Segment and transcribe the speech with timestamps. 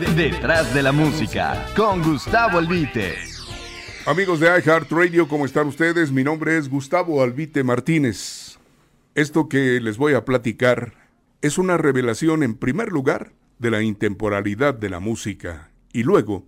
[0.00, 3.14] Detrás de la música, con Gustavo Albite.
[4.06, 6.10] Amigos de iHeartRadio, ¿cómo están ustedes?
[6.10, 8.58] Mi nombre es Gustavo Albite Martínez.
[9.14, 10.94] Esto que les voy a platicar
[11.42, 16.46] es una revelación en primer lugar de la intemporalidad de la música y luego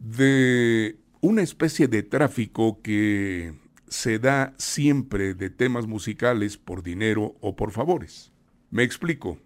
[0.00, 3.54] de una especie de tráfico que
[3.86, 8.32] se da siempre de temas musicales por dinero o por favores.
[8.72, 9.38] Me explico.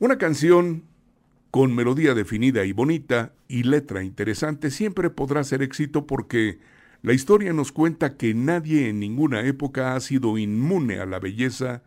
[0.00, 0.89] Una canción
[1.50, 6.58] con melodía definida y bonita y letra interesante siempre podrá ser éxito porque
[7.02, 11.82] la historia nos cuenta que nadie en ninguna época ha sido inmune a la belleza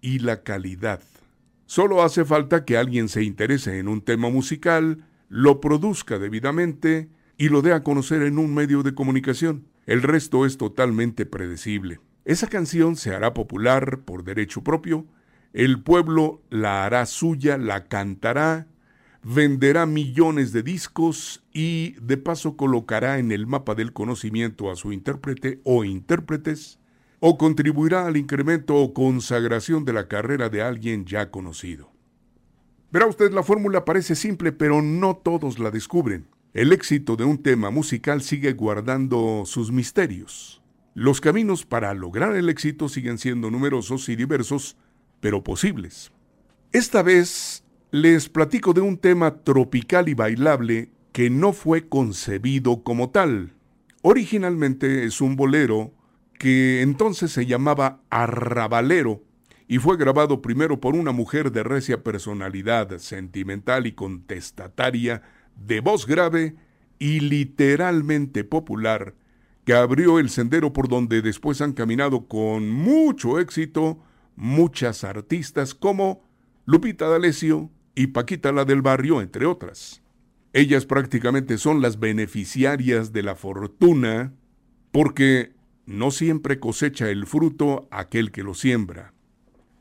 [0.00, 1.00] y la calidad.
[1.66, 7.08] Solo hace falta que alguien se interese en un tema musical, lo produzca debidamente
[7.38, 9.66] y lo dé a conocer en un medio de comunicación.
[9.86, 12.00] El resto es totalmente predecible.
[12.24, 15.06] Esa canción se hará popular por derecho propio,
[15.52, 18.68] el pueblo la hará suya, la cantará,
[19.22, 24.92] venderá millones de discos y de paso colocará en el mapa del conocimiento a su
[24.92, 26.78] intérprete o intérpretes,
[27.20, 31.92] o contribuirá al incremento o consagración de la carrera de alguien ya conocido.
[32.90, 36.26] Verá usted, la fórmula parece simple, pero no todos la descubren.
[36.54, 40.62] El éxito de un tema musical sigue guardando sus misterios.
[40.94, 44.76] Los caminos para lograr el éxito siguen siendo numerosos y diversos,
[45.20, 46.10] pero posibles.
[46.72, 47.59] Esta vez
[47.90, 53.54] les platico de un tema tropical y bailable que no fue concebido como tal.
[54.02, 55.92] Originalmente es un bolero
[56.38, 59.24] que entonces se llamaba Arrabalero
[59.66, 65.22] y fue grabado primero por una mujer de recia personalidad sentimental y contestataria,
[65.56, 66.56] de voz grave
[66.98, 69.14] y literalmente popular,
[69.64, 73.98] que abrió el sendero por donde después han caminado con mucho éxito
[74.36, 76.24] muchas artistas como
[76.64, 77.70] Lupita D'Alessio,
[78.00, 80.00] y Paquita la del barrio, entre otras.
[80.54, 84.32] Ellas prácticamente son las beneficiarias de la fortuna
[84.90, 85.52] porque
[85.84, 89.12] no siempre cosecha el fruto aquel que lo siembra.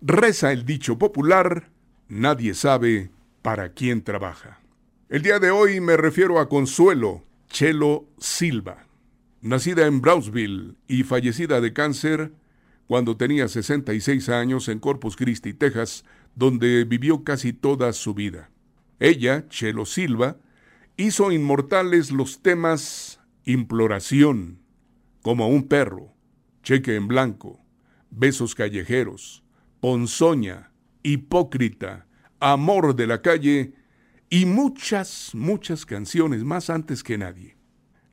[0.02, 1.70] Reza el dicho popular,
[2.10, 3.10] nadie sabe
[3.42, 4.60] para quién trabaja.
[5.08, 8.86] El día de hoy me refiero a Consuelo Chelo Silva,
[9.40, 12.34] nacida en Brownsville y fallecida de cáncer
[12.86, 16.04] cuando tenía 66 años en Corpus Christi, Texas,
[16.36, 18.50] donde vivió casi toda su vida.
[19.00, 20.38] Ella, Chelo Silva,
[20.98, 24.60] hizo inmortales los temas Imploración,
[25.22, 26.14] como un perro,
[26.62, 27.60] Cheque en blanco,
[28.12, 29.44] Besos callejeros,
[29.80, 30.72] Ponzoña,
[31.04, 32.06] Hipócrita,
[32.40, 33.74] Amor de la calle
[34.30, 37.58] y muchas, muchas canciones más antes que nadie.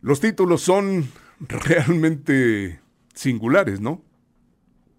[0.00, 1.08] Los títulos son
[1.40, 2.80] realmente
[3.14, 4.02] singulares, ¿no?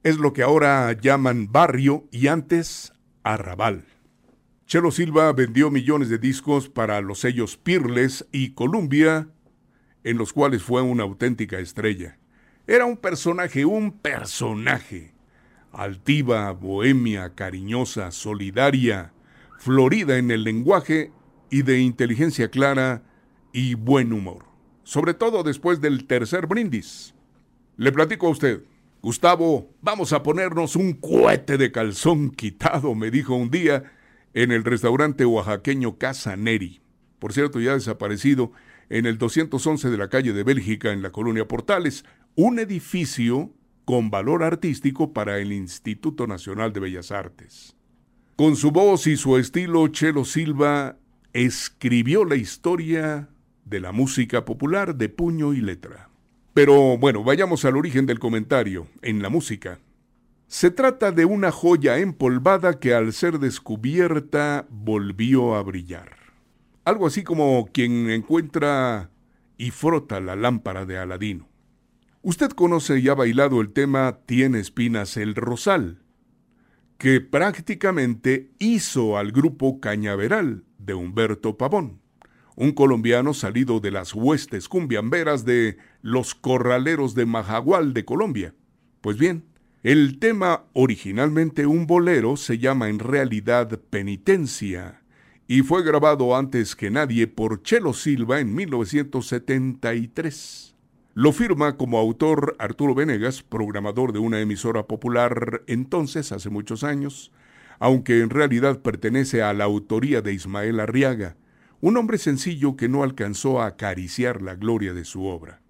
[0.03, 2.93] Es lo que ahora llaman barrio y antes
[3.33, 3.85] Arrabal.
[4.65, 9.29] Chelo Silva vendió millones de discos para los sellos Pirles y Columbia,
[10.03, 12.17] en los cuales fue una auténtica estrella.
[12.67, 15.13] Era un personaje, un personaje.
[15.71, 19.13] Altiva, bohemia, cariñosa, solidaria,
[19.59, 21.11] florida en el lenguaje
[21.49, 23.03] y de inteligencia clara
[23.51, 24.45] y buen humor.
[24.83, 27.13] Sobre todo después del tercer brindis.
[27.75, 28.63] Le platico a usted.
[29.07, 33.85] Gustavo, vamos a ponernos un cohete de calzón quitado, me dijo un día
[34.33, 36.81] en el restaurante oaxaqueño Casa Neri.
[37.17, 38.51] Por cierto, ya desaparecido
[38.89, 42.03] en el 211 de la calle de Bélgica en la colonia Portales,
[42.35, 43.53] un edificio
[43.85, 47.77] con valor artístico para el Instituto Nacional de Bellas Artes.
[48.35, 50.97] Con su voz y su estilo, Chelo Silva
[51.31, 53.29] escribió la historia
[53.63, 56.09] de la música popular de puño y letra.
[56.57, 59.77] Pero bueno, vayamos al origen del comentario, en la música.
[60.47, 66.15] Se trata de una joya empolvada que al ser descubierta volvió a brillar.
[66.83, 69.11] Algo así como quien encuentra
[69.55, 71.47] y frota la lámpara de Aladino.
[72.23, 76.01] Usted conoce y ha bailado el tema Tiene espinas el rosal,
[76.97, 81.99] que prácticamente hizo al grupo Cañaveral de Humberto Pavón
[82.57, 88.53] un colombiano salido de las huestes cumbiamberas de los corraleros de Majagual de Colombia.
[89.01, 89.43] Pues bien,
[89.83, 95.01] el tema originalmente un bolero se llama en realidad Penitencia
[95.47, 100.75] y fue grabado antes que nadie por Chelo Silva en 1973.
[101.13, 107.31] Lo firma como autor Arturo Venegas, programador de una emisora popular entonces, hace muchos años,
[107.79, 111.37] aunque en realidad pertenece a la autoría de Ismael Arriaga,
[111.79, 115.61] un hombre sencillo que no alcanzó a acariciar la gloria de su obra.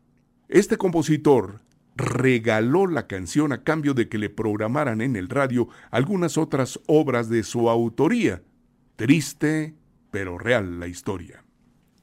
[0.50, 1.62] Este compositor
[1.96, 7.28] regaló la canción a cambio de que le programaran en el radio algunas otras obras
[7.28, 8.44] de su autoría.
[8.96, 9.76] Triste,
[10.10, 11.44] pero real la historia.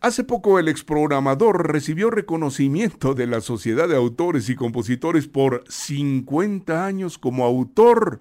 [0.00, 6.84] Hace poco el exprogramador recibió reconocimiento de la Sociedad de Autores y Compositores por 50
[6.84, 8.20] años como autor.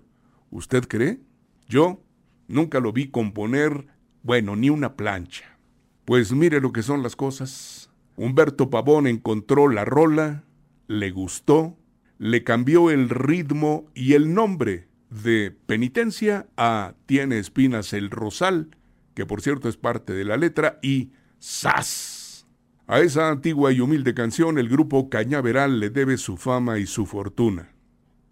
[0.50, 1.20] ¿Usted cree?
[1.68, 2.02] Yo
[2.48, 3.88] nunca lo vi componer,
[4.22, 5.58] bueno, ni una plancha.
[6.06, 7.93] Pues mire lo que son las cosas.
[8.16, 10.44] Humberto Pavón encontró la rola,
[10.88, 11.78] le gustó,
[12.20, 18.70] le cambió el ritmo y el nombre de penitencia a Tiene espinas el rosal,
[19.14, 22.48] que por cierto es parte de la letra, y ¡Sas!
[22.88, 27.06] A esa antigua y humilde canción el grupo Cañaveral le debe su fama y su
[27.06, 27.74] fortuna.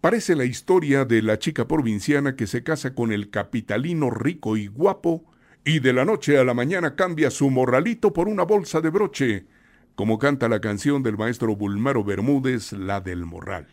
[0.00, 4.66] Parece la historia de la chica provinciana que se casa con el capitalino rico y
[4.66, 5.24] guapo
[5.64, 9.46] y de la noche a la mañana cambia su morralito por una bolsa de broche,
[9.94, 13.68] como canta la canción del maestro Bulmaro Bermúdez, la del morral.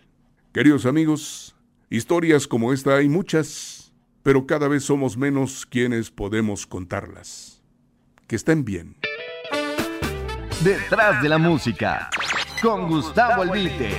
[0.54, 1.56] Queridos amigos,
[1.90, 3.94] historias como esta hay muchas,
[4.24, 7.62] pero cada vez somos menos quienes podemos contarlas.
[8.28, 8.98] Que estén bien.
[10.64, 12.10] Detrás de la música,
[12.62, 13.92] con Gustavo Albite.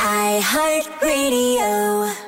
[0.00, 2.27] I Heart Radio.